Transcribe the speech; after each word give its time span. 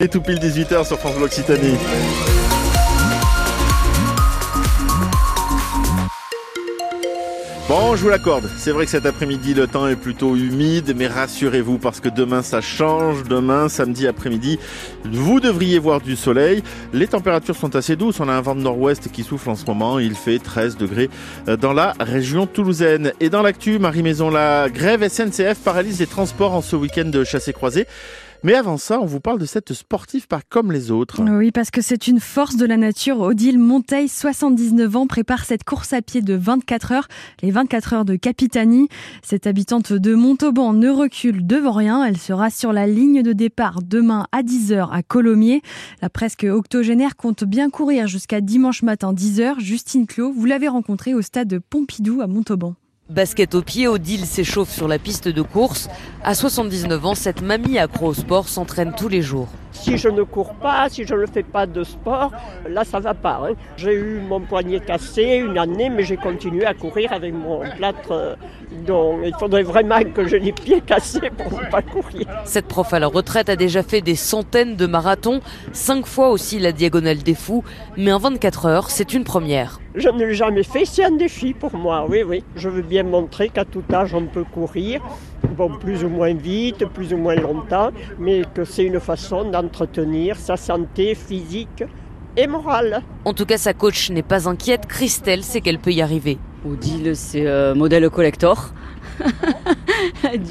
Et 0.00 0.06
tout 0.06 0.20
pile 0.20 0.38
18h 0.38 0.86
sur 0.86 0.96
France 0.96 1.16
Bleu 1.16 1.24
Occitanie. 1.24 1.74
Bon, 7.68 7.96
je 7.96 8.02
vous 8.04 8.08
l'accorde. 8.08 8.48
C'est 8.56 8.70
vrai 8.70 8.84
que 8.84 8.92
cet 8.92 9.06
après-midi, 9.06 9.54
le 9.54 9.66
temps 9.66 9.88
est 9.88 9.96
plutôt 9.96 10.36
humide, 10.36 10.94
mais 10.96 11.08
rassurez-vous 11.08 11.78
parce 11.78 11.98
que 11.98 12.08
demain, 12.08 12.42
ça 12.42 12.60
change. 12.60 13.24
Demain, 13.24 13.68
samedi 13.68 14.06
après-midi, 14.06 14.60
vous 15.04 15.40
devriez 15.40 15.80
voir 15.80 16.00
du 16.00 16.14
soleil. 16.14 16.62
Les 16.92 17.08
températures 17.08 17.56
sont 17.56 17.74
assez 17.74 17.96
douces. 17.96 18.20
On 18.20 18.28
a 18.28 18.34
un 18.34 18.40
vent 18.40 18.54
de 18.54 18.60
nord-ouest 18.60 19.10
qui 19.10 19.24
souffle 19.24 19.50
en 19.50 19.56
ce 19.56 19.66
moment. 19.66 19.98
Il 19.98 20.14
fait 20.14 20.38
13 20.38 20.76
degrés 20.76 21.10
euh, 21.48 21.56
dans 21.56 21.72
la 21.72 21.94
région 21.98 22.46
toulousaine. 22.46 23.12
Et 23.18 23.30
dans 23.30 23.42
l'actu, 23.42 23.80
Marie 23.80 24.04
Maison, 24.04 24.30
la 24.30 24.68
grève 24.70 25.06
SNCF 25.08 25.58
paralyse 25.64 25.98
les 25.98 26.06
transports 26.06 26.54
en 26.54 26.62
ce 26.62 26.76
week-end 26.76 27.06
de 27.06 27.24
chassé-croisé. 27.24 27.88
Mais 28.44 28.54
avant 28.54 28.76
ça, 28.76 29.00
on 29.00 29.04
vous 29.04 29.18
parle 29.18 29.40
de 29.40 29.46
cette 29.46 29.72
sportive 29.72 30.28
pas 30.28 30.40
comme 30.48 30.70
les 30.70 30.92
autres. 30.92 31.20
Oui, 31.20 31.50
parce 31.50 31.72
que 31.72 31.82
c'est 31.82 32.06
une 32.06 32.20
force 32.20 32.56
de 32.56 32.66
la 32.66 32.76
nature. 32.76 33.20
Odile 33.20 33.58
Monteil, 33.58 34.08
79 34.08 34.94
ans, 34.94 35.06
prépare 35.08 35.44
cette 35.44 35.64
course 35.64 35.92
à 35.92 36.02
pied 36.02 36.22
de 36.22 36.34
24 36.34 36.92
heures, 36.92 37.08
les 37.42 37.50
24 37.50 37.92
heures 37.94 38.04
de 38.04 38.14
Capitanie. 38.14 38.88
Cette 39.24 39.48
habitante 39.48 39.92
de 39.92 40.14
Montauban 40.14 40.72
ne 40.72 40.88
recule 40.88 41.48
devant 41.48 41.72
rien. 41.72 42.04
Elle 42.04 42.16
sera 42.16 42.50
sur 42.50 42.72
la 42.72 42.86
ligne 42.86 43.22
de 43.22 43.32
départ 43.32 43.80
demain 43.82 44.26
à 44.30 44.42
10h 44.42 44.88
à 44.92 45.02
Colomiers. 45.02 45.62
La 46.00 46.08
presque 46.08 46.46
octogénaire 46.48 47.16
compte 47.16 47.42
bien 47.42 47.70
courir 47.70 48.06
jusqu'à 48.06 48.40
dimanche 48.40 48.82
matin 48.82 49.12
10h. 49.12 49.58
Justine 49.58 50.06
Clos, 50.06 50.32
vous 50.32 50.44
l'avez 50.44 50.68
rencontrée 50.68 51.12
au 51.12 51.22
stade 51.22 51.58
Pompidou 51.70 52.20
à 52.20 52.28
Montauban. 52.28 52.76
Basket 53.08 53.54
au 53.54 53.62
pied, 53.62 53.88
Odile 53.88 54.26
s'échauffe 54.26 54.70
sur 54.70 54.86
la 54.86 54.98
piste 54.98 55.28
de 55.28 55.40
course. 55.40 55.88
À 56.22 56.34
79 56.34 57.06
ans, 57.06 57.14
cette 57.14 57.40
mamie 57.40 57.78
accro 57.78 58.08
au 58.08 58.14
sport 58.14 58.50
s'entraîne 58.50 58.92
tous 58.94 59.08
les 59.08 59.22
jours. 59.22 59.48
Si 59.72 59.96
je 59.98 60.08
ne 60.08 60.22
cours 60.22 60.54
pas, 60.54 60.88
si 60.88 61.04
je 61.04 61.14
ne 61.14 61.26
fais 61.26 61.42
pas 61.42 61.66
de 61.66 61.84
sport, 61.84 62.32
là 62.68 62.84
ça 62.84 63.00
va 63.00 63.14
pas. 63.14 63.40
Hein. 63.44 63.54
J'ai 63.76 63.94
eu 63.94 64.20
mon 64.20 64.40
poignet 64.40 64.80
cassé 64.80 65.42
une 65.44 65.58
année, 65.58 65.90
mais 65.90 66.04
j'ai 66.04 66.16
continué 66.16 66.64
à 66.64 66.74
courir 66.74 67.12
avec 67.12 67.32
mon 67.34 67.60
plâtre. 67.76 68.12
Euh, 68.12 68.34
donc 68.86 69.20
il 69.24 69.34
faudrait 69.38 69.62
vraiment 69.62 70.02
que 70.14 70.26
j'ai 70.26 70.38
les 70.38 70.52
pieds 70.52 70.80
cassés 70.80 71.30
pour 71.36 71.60
ne 71.60 71.66
pas 71.70 71.82
courir. 71.82 72.26
Cette 72.44 72.66
prof 72.66 72.92
à 72.92 72.98
la 72.98 73.06
retraite 73.06 73.48
a 73.48 73.56
déjà 73.56 73.82
fait 73.82 74.00
des 74.00 74.14
centaines 74.14 74.76
de 74.76 74.86
marathons, 74.86 75.40
cinq 75.72 76.06
fois 76.06 76.30
aussi 76.30 76.58
la 76.58 76.72
diagonale 76.72 77.18
des 77.18 77.34
fous, 77.34 77.64
mais 77.96 78.12
en 78.12 78.18
24 78.18 78.66
heures, 78.66 78.90
c'est 78.90 79.14
une 79.14 79.24
première. 79.24 79.80
Je 79.94 80.08
ne 80.08 80.24
l'ai 80.24 80.34
jamais 80.34 80.62
fait, 80.62 80.84
c'est 80.84 81.04
un 81.04 81.12
défi 81.16 81.54
pour 81.54 81.74
moi, 81.74 82.06
oui, 82.08 82.22
oui. 82.22 82.44
Je 82.56 82.68
veux 82.68 82.82
bien 82.82 83.02
montrer 83.02 83.48
qu'à 83.48 83.64
tout 83.64 83.82
âge 83.92 84.14
on 84.14 84.26
peut 84.26 84.44
courir, 84.44 85.00
bon, 85.56 85.70
plus 85.78 86.04
ou 86.04 86.08
moins 86.08 86.34
vite, 86.34 86.86
plus 86.86 87.12
ou 87.12 87.16
moins 87.16 87.36
longtemps, 87.36 87.90
mais 88.18 88.42
que 88.54 88.64
c'est 88.64 88.84
une 88.84 89.00
façon 89.00 89.50
d'entretenir 89.50 90.36
sa 90.36 90.56
santé 90.56 91.14
physique 91.14 91.84
et 92.36 92.46
morale. 92.46 93.02
En 93.24 93.32
tout 93.32 93.46
cas, 93.46 93.58
sa 93.58 93.74
coach 93.74 94.10
n'est 94.10 94.22
pas 94.22 94.48
inquiète. 94.48 94.86
Christelle 94.86 95.42
sait 95.42 95.60
qu'elle 95.60 95.78
peut 95.78 95.92
y 95.92 96.02
arriver. 96.02 96.38
Odile, 96.64 97.12
c'est 97.14 97.46
euh, 97.46 97.74
modèle 97.74 98.08
collector. 98.10 98.72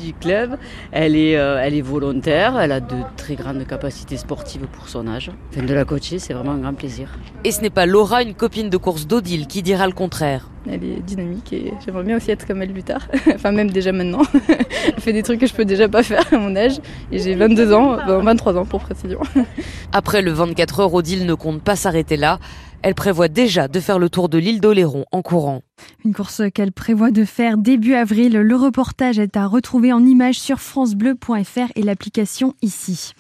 du 0.04 0.14
club. 0.14 0.58
Elle 0.92 1.16
est, 1.16 1.38
euh, 1.38 1.60
elle 1.62 1.74
est 1.74 1.82
volontaire, 1.82 2.60
elle 2.60 2.72
a 2.72 2.80
de 2.80 2.98
très 3.16 3.36
grandes 3.36 3.66
capacités 3.66 4.18
sportives 4.18 4.68
pour 4.68 4.90
son 4.90 5.08
âge. 5.08 5.32
de 5.56 5.74
la 5.74 5.86
coacher, 5.86 6.20
c'est 6.20 6.34
vraiment 6.34 6.52
un 6.52 6.60
grand 6.60 6.74
plaisir. 6.74 7.10
Et 7.44 7.52
ce 7.52 7.62
n'est 7.62 7.70
pas 7.70 7.86
Laura, 7.86 8.24
une 8.24 8.34
copine 8.34 8.70
de 8.70 8.78
course 8.78 9.08
d'Odile, 9.08 9.48
qui 9.48 9.62
dira 9.62 9.88
le 9.88 9.94
contraire. 9.94 10.50
Elle 10.70 10.84
est 10.84 11.02
dynamique 11.02 11.54
et 11.54 11.74
j'aimerais 11.86 12.04
bien 12.04 12.18
aussi 12.18 12.32
être 12.32 12.46
comme 12.46 12.62
elle 12.62 12.72
plus 12.72 12.84
tard. 12.84 13.08
enfin, 13.34 13.52
même 13.52 13.72
déjà 13.72 13.92
maintenant. 13.92 14.22
elle 14.50 15.00
fait 15.00 15.14
des 15.14 15.24
trucs 15.24 15.40
que 15.40 15.48
je 15.48 15.54
peux 15.54 15.66
déjà 15.66 15.88
pas 15.88 16.04
faire 16.04 16.24
à 16.34 16.38
mon 16.38 16.56
âge. 16.56 16.80
Et 17.12 17.20
j'ai 17.20 17.36
22 17.36 17.74
ans, 17.74 17.98
23 18.22 18.58
ans 18.58 18.66
pour 18.66 18.82
précision. 18.82 19.20
Après 19.94 20.22
le 20.22 20.32
24 20.32 20.80
heures, 20.82 20.94
Odile 20.94 21.26
ne 21.26 21.34
compte 21.34 21.62
pas 21.62 21.76
s'arrêter 21.76 22.18
là. 22.18 22.40
Elle 22.82 22.96
prévoit 22.96 23.28
déjà 23.28 23.68
de 23.68 23.80
faire 23.80 24.00
le 24.00 24.10
tour 24.10 24.30
de 24.30 24.38
l'île 24.38 24.62
d'Oléron 24.62 25.06
en 25.12 25.22
courant. 25.22 25.62
Une 26.06 26.14
course 26.14 26.42
qu'elle 26.54 26.72
prévoit 26.72 27.12
de 27.12 27.26
faire 27.26 27.58
début 27.58 27.94
avril. 27.94 28.34
Le 28.34 28.56
reportage 28.56 29.20
est 29.20 29.38
à 29.38 29.46
retrouver 29.48 29.94
en 29.94 30.06
images 30.06 30.40
sur 30.40 30.60
francebleu.fr 30.60 31.72
et 31.76 31.82
l'application 31.82 32.54
ici. 32.62 33.14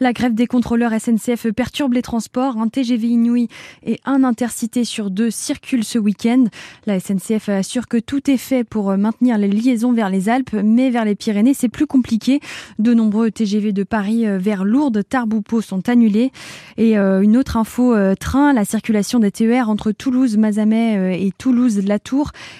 La 0.00 0.12
grève 0.12 0.34
des 0.34 0.46
contrôleurs 0.46 0.92
SNCF 0.98 1.50
perturbe 1.52 1.92
les 1.92 2.02
transports. 2.02 2.56
Un 2.58 2.68
TGV 2.68 3.08
Inouï 3.08 3.48
et 3.84 4.00
un 4.04 4.24
intercité 4.24 4.84
sur 4.84 5.10
deux 5.10 5.30
circulent 5.30 5.84
ce 5.84 5.98
week-end. 5.98 6.44
La 6.86 7.00
SNCF 7.00 7.48
assure 7.48 7.88
que 7.88 7.98
tout 7.98 8.30
est 8.30 8.36
fait 8.36 8.64
pour 8.64 8.96
maintenir 8.96 9.38
les 9.38 9.48
liaisons 9.48 9.92
vers 9.92 10.10
les 10.10 10.28
Alpes, 10.28 10.54
mais 10.64 10.90
vers 10.90 11.04
les 11.04 11.14
Pyrénées, 11.14 11.54
c'est 11.54 11.68
plus 11.68 11.86
compliqué. 11.86 12.40
De 12.78 12.94
nombreux 12.94 13.30
TGV 13.30 13.72
de 13.72 13.84
Paris 13.84 14.24
vers 14.38 14.64
Lourdes, 14.64 15.02
Tarbes 15.08 15.34
sont 15.60 15.88
annulés. 15.88 16.32
Et 16.76 16.98
euh, 16.98 17.22
une 17.22 17.36
autre 17.36 17.56
info, 17.56 17.94
euh, 17.94 18.14
train, 18.14 18.52
la 18.52 18.64
circulation 18.64 19.18
des 19.18 19.30
TER 19.30 19.68
entre 19.68 19.92
Toulouse, 19.92 20.36
Mazamet 20.36 20.96
euh, 20.96 21.10
et 21.10 21.32
Toulouse-La 21.36 21.98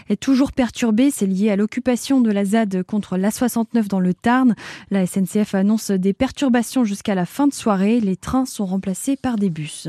Est 0.09 0.21
toujours 0.21 0.53
perturbée. 0.53 1.10
C'est 1.10 1.27
lié 1.27 1.50
à 1.50 1.56
l'occupation 1.56 2.21
de 2.21 2.31
la 2.31 2.44
ZAD 2.44 2.82
contre 2.82 3.16
l'A69 3.16 3.88
dans 3.88 4.00
le 4.00 4.15
Tarn. 4.15 4.55
La 4.91 5.06
SNCF 5.06 5.55
annonce 5.55 5.91
des 5.91 6.12
perturbations 6.12 6.84
jusqu'à 6.84 7.15
la 7.15 7.27
fin 7.27 7.47
de 7.47 7.53
soirée. 7.53 8.00
Les 8.00 8.16
trains 8.16 8.47
sont 8.47 8.66
remplacés 8.66 9.16
par 9.16 9.37
des 9.37 9.50
bus. 9.50 9.88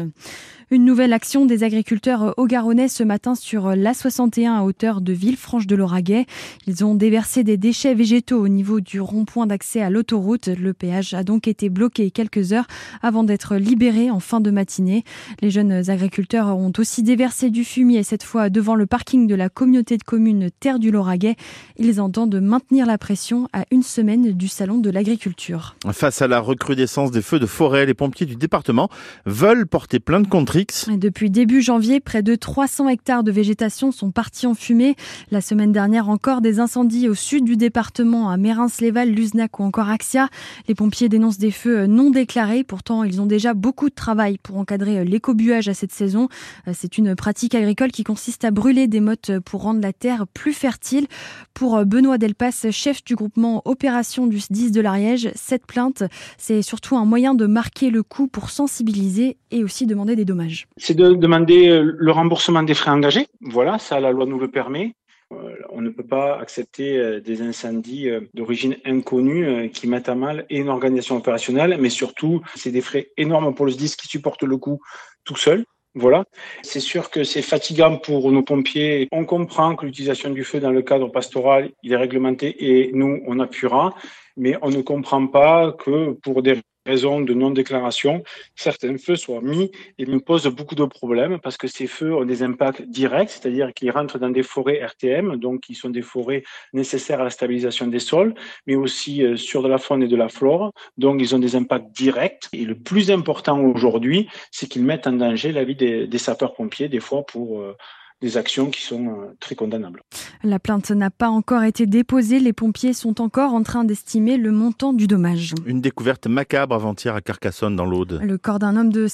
Une 0.71 0.83
nouvelle 0.83 1.13
action 1.13 1.45
des 1.45 1.63
agriculteurs 1.63 2.33
au 2.37 2.47
garonnais 2.47 2.87
ce 2.87 3.03
matin 3.03 3.35
sur 3.35 3.75
l'A61 3.75 4.49
à 4.49 4.63
hauteur 4.63 4.99
de 4.99 5.13
Villefranche 5.13 5.67
de 5.67 5.75
l'Auragais. 5.75 6.25
Ils 6.65 6.83
ont 6.83 6.95
déversé 6.95 7.43
des 7.43 7.55
déchets 7.55 7.93
végétaux 7.93 8.43
au 8.43 8.47
niveau 8.47 8.79
du 8.79 8.99
rond-point 8.99 9.45
d'accès 9.45 9.81
à 9.81 9.91
l'autoroute. 9.91 10.47
Le 10.47 10.73
péage 10.73 11.13
a 11.13 11.23
donc 11.23 11.47
été 11.47 11.69
bloqué 11.69 12.09
quelques 12.09 12.51
heures 12.51 12.65
avant 13.03 13.23
d'être 13.23 13.57
libéré 13.57 14.09
en 14.09 14.19
fin 14.19 14.41
de 14.41 14.49
matinée. 14.49 15.03
Les 15.39 15.51
jeunes 15.51 15.87
agriculteurs 15.91 16.57
ont 16.57 16.73
aussi 16.79 17.03
déversé 17.03 17.51
du 17.51 17.63
fumier, 17.63 18.01
cette 18.01 18.23
fois 18.23 18.49
devant 18.49 18.73
le 18.73 18.87
parking 18.87 19.27
de 19.27 19.35
la 19.35 19.49
communauté 19.49 19.97
de 19.97 20.03
communes 20.03 20.49
Terre 20.59 20.79
du 20.79 20.89
Lauragais. 20.89 21.35
Ils 21.77 22.01
entendent 22.01 22.41
maintenir 22.41 22.87
la 22.87 22.97
pression 22.97 23.47
à 23.53 23.65
une 23.69 23.83
semaine 23.83 24.31
du 24.31 24.47
salon 24.47 24.79
de 24.79 24.89
l'agriculture. 24.89 25.75
Face 25.91 26.23
à 26.23 26.27
la 26.27 26.39
recrudescence 26.39 27.11
des 27.11 27.21
feux 27.21 27.39
de 27.39 27.45
forêt, 27.45 27.85
les 27.85 27.93
pompiers 27.93 28.25
du 28.25 28.35
département 28.35 28.89
veulent 29.27 29.67
porter 29.67 29.99
plainte 29.99 30.27
contre 30.27 30.54
depuis 30.55 31.29
début 31.29 31.61
janvier, 31.61 31.99
près 31.99 32.23
de 32.23 32.33
300 32.33 32.87
hectares 32.87 33.23
de 33.25 33.31
végétation 33.31 33.91
sont 33.91 34.11
partis 34.11 34.47
en 34.47 34.53
fumée. 34.53 34.95
La 35.29 35.41
semaine 35.41 35.73
dernière 35.73 36.07
encore, 36.07 36.39
des 36.39 36.61
incendies 36.61 37.09
au 37.09 37.13
sud 37.13 37.43
du 37.43 37.57
département, 37.57 38.29
à 38.29 38.37
Mérins-Léval, 38.37 39.09
Luznac 39.09 39.59
ou 39.59 39.63
encore 39.63 39.89
Axia. 39.89 40.29
Les 40.69 40.75
pompiers 40.75 41.09
dénoncent 41.09 41.39
des 41.39 41.51
feux 41.51 41.87
non 41.87 42.09
déclarés. 42.09 42.63
Pourtant, 42.63 43.03
ils 43.03 43.19
ont 43.19 43.25
déjà 43.25 43.53
beaucoup 43.53 43.89
de 43.89 43.95
travail 43.95 44.37
pour 44.37 44.57
encadrer 44.57 45.03
l'écobuage 45.03 45.67
à 45.67 45.73
cette 45.73 45.91
saison. 45.91 46.29
C'est 46.73 46.97
une 46.97 47.15
pratique 47.15 47.53
agricole 47.53 47.91
qui 47.91 48.05
consiste 48.05 48.45
à 48.45 48.51
brûler 48.51 48.87
des 48.87 49.01
mottes 49.01 49.39
pour 49.39 49.63
rendre 49.63 49.81
la 49.81 49.91
terre 49.91 50.25
plus 50.33 50.53
fertile. 50.53 51.07
Pour 51.53 51.83
Benoît 51.85 52.17
Delpas, 52.17 52.71
chef 52.71 53.03
du 53.03 53.15
groupement 53.15 53.61
Opération 53.65 54.25
du 54.25 54.39
10 54.49 54.71
de 54.71 54.79
l'Ariège, 54.79 55.31
cette 55.35 55.65
plainte, 55.65 56.03
c'est 56.37 56.61
surtout 56.61 56.95
un 56.95 57.05
moyen 57.05 57.33
de 57.33 57.45
marquer 57.45 57.89
le 57.89 58.03
coup 58.03 58.27
pour 58.27 58.49
sensibiliser 58.49 59.37
et 59.51 59.63
aussi 59.63 59.85
demander 59.85 60.15
des 60.15 60.23
dommages. 60.23 60.44
C'est 60.77 60.95
de 60.95 61.13
demander 61.13 61.69
euh, 61.69 61.95
le 61.97 62.11
remboursement 62.11 62.63
des 62.63 62.73
frais 62.73 62.91
engagés. 62.91 63.27
Voilà, 63.41 63.79
ça, 63.79 63.99
la 63.99 64.11
loi 64.11 64.25
nous 64.25 64.39
le 64.39 64.49
permet. 64.49 64.93
Euh, 65.33 65.55
on 65.69 65.81
ne 65.81 65.89
peut 65.89 66.05
pas 66.05 66.39
accepter 66.39 66.97
euh, 66.97 67.19
des 67.19 67.41
incendies 67.41 68.09
d'origine 68.33 68.77
inconnue 68.85 69.69
qui 69.71 69.87
mettent 69.87 70.09
à 70.09 70.15
mal 70.15 70.45
une 70.49 70.69
organisation 70.69 71.17
opérationnelle, 71.17 71.77
mais 71.79 71.89
surtout, 71.89 72.41
c'est 72.55 72.71
des 72.71 72.81
frais 72.81 73.09
énormes 73.17 73.53
pour 73.55 73.65
le 73.65 73.71
SDIS 73.71 73.95
qui 73.97 74.07
supporte 74.07 74.43
le 74.43 74.57
coût 74.57 74.79
tout 75.23 75.35
seul. 75.35 75.65
Voilà. 75.97 76.25
C'est 76.61 76.81
sûr 76.81 77.09
que 77.09 77.23
c'est 77.23 77.41
fatigant 77.41 77.97
pour 77.97 78.29
nos 78.29 78.43
pompiers. 78.43 79.07
On 79.13 79.23
comprend 79.23 79.77
que 79.77 79.85
l'utilisation 79.85 80.29
du 80.29 80.43
feu 80.43 80.59
dans 80.59 80.71
le 80.71 80.81
cadre 80.81 81.07
pastoral, 81.07 81.71
il 81.83 81.93
est 81.93 81.97
réglementé 81.97 82.55
et 82.59 82.91
nous, 82.93 83.23
on 83.25 83.39
appuiera. 83.39 83.95
Mais 84.35 84.57
on 84.61 84.69
ne 84.69 84.81
comprend 84.81 85.25
pas 85.27 85.71
que 85.71 86.11
pour 86.21 86.43
des 86.43 86.59
raison 86.85 87.21
de 87.21 87.33
non-déclaration, 87.33 88.23
certains 88.55 88.97
feux 88.97 89.15
soient 89.15 89.41
mis 89.41 89.71
et 89.97 90.05
me 90.05 90.19
posent 90.19 90.47
beaucoup 90.47 90.75
de 90.75 90.85
problèmes 90.85 91.39
parce 91.39 91.57
que 91.57 91.67
ces 91.67 91.87
feux 91.87 92.15
ont 92.15 92.25
des 92.25 92.43
impacts 92.43 92.81
directs, 92.83 93.29
c'est-à-dire 93.29 93.73
qu'ils 93.73 93.91
rentrent 93.91 94.19
dans 94.19 94.29
des 94.29 94.43
forêts 94.43 94.85
RTM, 94.85 95.37
donc 95.37 95.61
qui 95.61 95.75
sont 95.75 95.89
des 95.89 96.01
forêts 96.01 96.43
nécessaires 96.73 97.21
à 97.21 97.23
la 97.23 97.29
stabilisation 97.29 97.87
des 97.87 97.99
sols, 97.99 98.33
mais 98.67 98.75
aussi 98.75 99.23
euh, 99.23 99.35
sur 99.35 99.63
de 99.63 99.67
la 99.67 99.77
faune 99.77 100.03
et 100.03 100.07
de 100.07 100.15
la 100.15 100.29
flore. 100.29 100.71
Donc, 100.97 101.21
ils 101.21 101.35
ont 101.35 101.39
des 101.39 101.55
impacts 101.55 101.91
directs. 101.91 102.47
Et 102.53 102.65
le 102.65 102.75
plus 102.75 103.11
important 103.11 103.59
aujourd'hui, 103.59 104.29
c'est 104.51 104.67
qu'ils 104.67 104.83
mettent 104.83 105.07
en 105.07 105.13
danger 105.13 105.51
la 105.51 105.63
vie 105.63 105.75
des, 105.75 106.17
sapeurs-pompiers, 106.17 106.89
des 106.89 106.99
fois 106.99 107.25
pour 107.25 107.61
euh, 107.61 107.75
des 108.25 108.37
actions 108.37 108.71
qui 108.71 108.81
sont 108.81 109.17
très 109.39 109.53
condamnables. 109.53 110.01
La 110.43 110.57
plainte 110.57 110.89
n'a 110.89 111.11
pas 111.11 111.29
encore 111.29 111.61
été 111.61 111.85
déposée. 111.85 112.39
Les 112.39 112.53
pompiers 112.53 112.93
sont 112.93 113.21
encore 113.21 113.53
en 113.53 113.61
train 113.61 113.83
d'estimer 113.83 114.37
le 114.37 114.51
montant 114.51 114.93
du 114.93 115.05
dommage. 115.05 115.53
Une 115.67 115.79
découverte 115.79 116.25
macabre 116.25 116.73
avant-hier 116.73 117.13
à 117.13 117.21
Carcassonne 117.21 117.75
dans 117.75 117.85
l'Aude. 117.85 118.19
Le 118.23 118.39
corps 118.39 118.57
d'un 118.57 118.77
homme, 118.77 118.91
de 118.91 119.07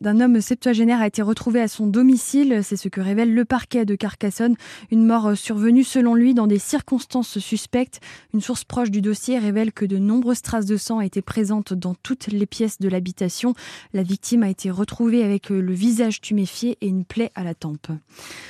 d'un 0.00 0.20
homme 0.20 0.40
septuagénaire 0.40 1.02
a 1.02 1.06
été 1.06 1.20
retrouvé 1.20 1.60
à 1.60 1.68
son 1.68 1.86
domicile. 1.86 2.60
C'est 2.62 2.76
ce 2.76 2.88
que 2.88 3.02
révèle 3.02 3.34
le 3.34 3.44
parquet 3.44 3.84
de 3.84 3.94
Carcassonne. 3.96 4.56
Une 4.90 5.04
mort 5.04 5.36
survenue 5.36 5.84
selon 5.84 6.14
lui 6.14 6.32
dans 6.32 6.46
des 6.46 6.58
circonstances 6.58 7.38
suspectes. 7.38 8.00
Une 8.32 8.40
source 8.40 8.64
proche 8.64 8.90
du 8.90 9.02
dossier 9.02 9.38
révèle 9.38 9.72
que 9.72 9.84
de 9.84 9.98
nombreuses 9.98 10.40
traces 10.40 10.64
de 10.64 10.78
sang 10.78 11.02
étaient 11.02 11.20
présentes 11.20 11.74
dans 11.74 11.94
toutes 11.94 12.28
les 12.28 12.46
pièces 12.46 12.78
de 12.78 12.88
l'habitation. 12.88 13.52
La 13.92 14.02
victime 14.02 14.42
a 14.42 14.48
été 14.48 14.70
retrouvée 14.70 15.22
avec 15.22 15.50
le 15.50 15.72
visage 15.74 16.22
tuméfié 16.22 16.78
et 16.80 16.86
une 16.86 17.04
plaie 17.04 17.30
à 17.34 17.44
la 17.44 17.52
tempe. 17.52 17.88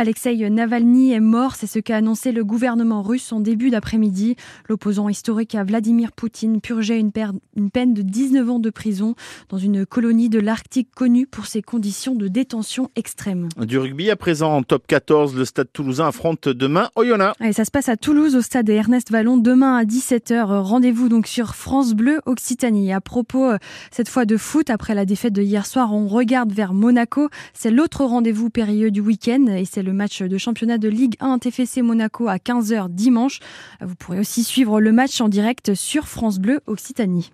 Alexei 0.00 0.48
Navalny 0.48 1.12
est 1.12 1.20
mort, 1.20 1.56
c'est 1.56 1.66
ce 1.66 1.78
qu'a 1.78 1.98
annoncé 1.98 2.32
le 2.32 2.42
gouvernement 2.42 3.02
russe 3.02 3.32
en 3.32 3.40
début 3.40 3.68
d'après-midi. 3.68 4.34
L'opposant 4.66 5.10
historique 5.10 5.54
à 5.54 5.62
Vladimir 5.62 6.12
Poutine 6.12 6.62
purgeait 6.62 6.98
une, 6.98 7.12
peine 7.12 7.92
de 7.92 8.00
19 8.00 8.48
ans 8.48 8.58
de 8.60 8.70
prison 8.70 9.14
dans 9.50 9.58
une 9.58 9.84
colonie 9.84 10.30
de 10.30 10.40
l'Arctique 10.40 10.88
connue 10.96 11.26
pour 11.26 11.44
ses 11.44 11.60
conditions 11.60 12.14
de 12.14 12.28
détention 12.28 12.90
extrêmes. 12.96 13.50
Du 13.58 13.76
rugby 13.76 14.10
à 14.10 14.16
présent 14.16 14.56
en 14.56 14.62
top 14.62 14.86
14, 14.86 15.36
le 15.36 15.44
stade 15.44 15.68
toulousain 15.70 16.06
affronte 16.06 16.48
demain 16.48 16.88
Oyonnax. 16.96 17.38
Et 17.44 17.52
ça 17.52 17.66
se 17.66 17.70
passe 17.70 17.90
à 17.90 17.98
Toulouse 17.98 18.36
au 18.36 18.40
stade 18.40 18.70
Ernest 18.70 19.10
Vallon 19.10 19.36
demain 19.36 19.76
à 19.76 19.84
17h. 19.84 20.62
Rendez-vous 20.62 21.10
donc 21.10 21.26
sur 21.26 21.54
France 21.54 21.92
Bleu 21.92 22.22
Occitanie. 22.24 22.94
À 22.94 23.02
propos 23.02 23.50
euh, 23.50 23.58
cette 23.90 24.08
fois 24.08 24.24
de 24.24 24.38
foot, 24.38 24.70
après 24.70 24.94
la 24.94 25.04
défaite 25.04 25.34
de 25.34 25.42
hier 25.42 25.66
soir, 25.66 25.92
on 25.92 26.08
regarde 26.08 26.52
vers 26.52 26.72
Monaco. 26.72 27.28
C'est 27.52 27.70
l'autre 27.70 28.06
rendez-vous 28.06 28.48
périlleux 28.48 28.90
du 28.90 29.02
week-end 29.02 29.44
et 29.48 29.66
c'est 29.66 29.82
le 29.82 29.89
match 29.92 30.22
de 30.22 30.38
championnat 30.38 30.78
de 30.78 30.88
Ligue 30.88 31.16
1 31.20 31.38
TFC 31.38 31.82
Monaco 31.82 32.28
à 32.28 32.36
15h 32.36 32.88
dimanche. 32.88 33.40
Vous 33.80 33.94
pourrez 33.94 34.20
aussi 34.20 34.44
suivre 34.44 34.80
le 34.80 34.92
match 34.92 35.20
en 35.20 35.28
direct 35.28 35.74
sur 35.74 36.08
France 36.08 36.38
Bleu 36.38 36.60
Occitanie. 36.66 37.30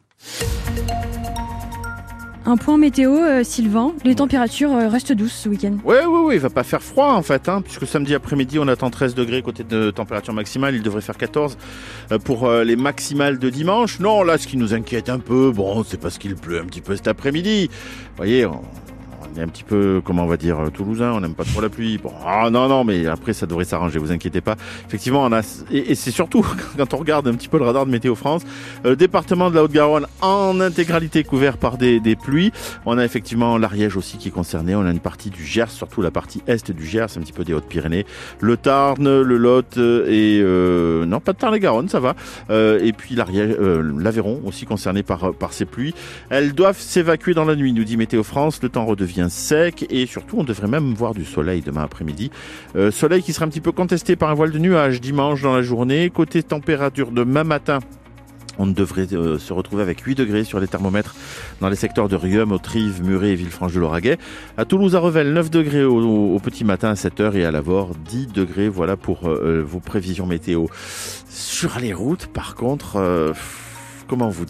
Un 2.48 2.56
point 2.56 2.78
météo, 2.78 3.16
euh, 3.16 3.42
Sylvain. 3.42 3.92
Les 4.04 4.14
températures 4.14 4.72
euh, 4.72 4.88
restent 4.88 5.12
douces 5.12 5.32
ce 5.32 5.48
week-end. 5.48 5.78
Oui, 5.84 5.96
oui, 6.06 6.20
oui. 6.22 6.34
Il 6.36 6.40
va 6.40 6.48
pas 6.48 6.62
faire 6.62 6.80
froid 6.80 7.12
en 7.14 7.22
fait, 7.22 7.48
hein, 7.48 7.60
puisque 7.60 7.88
samedi 7.88 8.14
après-midi 8.14 8.60
on 8.60 8.68
attend 8.68 8.88
13 8.88 9.16
degrés 9.16 9.42
côté 9.42 9.64
de 9.64 9.90
température 9.90 10.32
maximale. 10.32 10.76
Il 10.76 10.82
devrait 10.82 11.00
faire 11.00 11.16
14 11.16 11.58
euh, 12.12 12.18
pour 12.18 12.48
les 12.48 12.76
maximales 12.76 13.40
de 13.40 13.50
dimanche. 13.50 13.98
Non, 13.98 14.22
là, 14.22 14.38
ce 14.38 14.46
qui 14.46 14.56
nous 14.56 14.74
inquiète 14.74 15.08
un 15.08 15.18
peu, 15.18 15.50
bon, 15.50 15.82
c'est 15.82 16.00
parce 16.00 16.18
qu'il 16.18 16.36
pleut 16.36 16.60
un 16.60 16.66
petit 16.66 16.80
peu 16.80 16.94
cet 16.94 17.08
après-midi. 17.08 17.68
Vous 17.68 18.16
voyez, 18.16 18.46
on 18.46 18.62
est 19.38 19.42
un 19.42 19.48
petit 19.48 19.64
peu, 19.64 20.00
comment 20.04 20.24
on 20.24 20.26
va 20.26 20.36
dire, 20.36 20.58
euh, 20.58 20.70
toulousain, 20.70 21.12
on 21.12 21.20
n'aime 21.20 21.34
pas 21.34 21.44
trop 21.44 21.60
la 21.60 21.68
pluie. 21.68 21.98
Bon, 21.98 22.12
ah 22.24 22.50
non, 22.50 22.68
non, 22.68 22.84
mais 22.84 23.06
après 23.06 23.32
ça 23.32 23.46
devrait 23.46 23.64
s'arranger, 23.64 23.98
vous 23.98 24.12
inquiétez 24.12 24.40
pas. 24.40 24.56
Effectivement, 24.86 25.24
on 25.24 25.32
a, 25.32 25.40
et, 25.70 25.94
c'est 25.94 26.10
surtout 26.10 26.44
quand 26.76 26.94
on 26.94 26.96
regarde 26.96 27.28
un 27.28 27.34
petit 27.34 27.48
peu 27.48 27.58
le 27.58 27.64
radar 27.64 27.86
de 27.86 27.90
Météo 27.90 28.14
France, 28.14 28.42
euh, 28.84 28.90
le 28.90 28.96
département 28.96 29.50
de 29.50 29.56
la 29.56 29.64
Haute-Garonne 29.64 30.06
en 30.20 30.60
intégralité 30.60 31.24
couvert 31.24 31.58
par 31.58 31.76
des, 31.76 32.00
des 32.00 32.16
pluies. 32.16 32.52
On 32.84 32.98
a 32.98 33.04
effectivement 33.04 33.58
l'Ariège 33.58 33.96
aussi 33.96 34.18
qui 34.18 34.28
est 34.28 34.32
concerné, 34.32 34.74
on 34.74 34.86
a 34.86 34.90
une 34.90 35.00
partie 35.00 35.30
du 35.30 35.44
Gers, 35.44 35.70
surtout 35.70 36.02
la 36.02 36.10
partie 36.10 36.42
est 36.46 36.70
du 36.70 36.86
Gers, 36.86 37.16
un 37.16 37.20
petit 37.20 37.32
peu 37.32 37.44
des 37.44 37.52
Hautes-Pyrénées, 37.52 38.06
le 38.40 38.56
Tarn, 38.56 39.22
le 39.22 39.36
Lot 39.36 39.76
et 39.76 40.40
euh, 40.42 41.04
non, 41.06 41.20
pas 41.20 41.32
de 41.32 41.38
Tarn-et-Garonne, 41.38 41.88
ça 41.88 42.00
va. 42.00 42.14
Euh, 42.50 42.80
et 42.82 42.92
puis 42.92 43.14
l'Ariège, 43.14 43.56
l'Aveyron 43.58 44.40
aussi 44.44 44.64
concerné 44.64 45.02
par 45.02 45.34
par 45.34 45.52
ces 45.52 45.64
pluies. 45.64 45.94
Elles 46.30 46.52
doivent 46.52 46.78
s'évacuer 46.78 47.34
dans 47.34 47.44
la 47.44 47.56
nuit, 47.56 47.72
nous 47.72 47.84
dit 47.84 47.96
Météo 47.96 48.22
France. 48.22 48.60
Le 48.62 48.68
temps 48.68 48.86
redevient 48.86 49.25
sec 49.28 49.87
et 49.90 50.06
surtout 50.06 50.37
on 50.38 50.44
devrait 50.44 50.69
même 50.69 50.94
voir 50.94 51.14
du 51.14 51.25
soleil 51.25 51.61
demain 51.61 51.82
après-midi. 51.82 52.31
Euh, 52.76 52.90
soleil 52.90 53.23
qui 53.23 53.32
sera 53.32 53.46
un 53.46 53.49
petit 53.49 53.61
peu 53.61 53.73
contesté 53.73 54.17
par 54.17 54.31
un 54.31 54.34
voile 54.34 54.50
de 54.50 54.58
nuages 54.58 55.00
dimanche 55.00 55.43
dans 55.43 55.55
la 55.55 55.62
journée. 55.62 56.11
Côté 56.11 56.43
température 56.43 57.11
demain 57.11 57.44
matin, 57.44 57.78
on 58.58 58.67
devrait 58.67 59.06
euh, 59.12 59.38
se 59.38 59.52
retrouver 59.52 59.82
avec 59.82 60.00
8 60.00 60.14
degrés 60.14 60.44
sur 60.44 60.61
les 60.61 60.69
thermomètres 60.69 61.14
dans 61.61 61.69
les 61.69 61.76
secteurs 61.76 62.08
de 62.08 62.17
Rium, 62.17 62.52
Autrive, 62.52 63.02
Muret 63.02 63.31
et 63.31 63.34
Villefranche-de-Lauragais. 63.34 64.19
À 64.56 64.64
Toulouse, 64.64 64.96
à 64.96 64.99
Revel, 64.99 65.32
9 65.32 65.50
degrés 65.50 65.84
au, 65.84 66.38
petit 66.43 66.64
matin 66.64 66.90
à 66.90 66.94
7h 66.94 67.34
et 67.37 67.44
à 67.44 67.50
Lavore, 67.50 67.93
10 67.94 68.28
degrés. 68.28 68.69
Voilà 68.69 68.96
pour 68.96 69.28
euh, 69.28 69.62
vos 69.67 69.81
prévisions 69.81 70.26
météo. 70.26 70.67
Sur 71.28 71.78
les 71.81 71.93
routes, 71.93 72.26
par 72.26 72.55
contre, 72.55 73.32
comment 74.06 74.28
vous 74.28 74.44